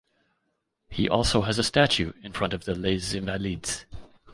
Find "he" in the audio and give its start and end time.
0.89-1.07